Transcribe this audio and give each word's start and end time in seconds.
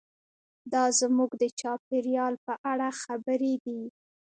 دا 0.73 0.83
زموږ 0.99 1.31
د 1.41 1.43
چاپیریال 1.59 2.33
په 2.45 2.53
اړه 2.71 2.87
خبرې 3.03 3.53
دي. 3.65 3.81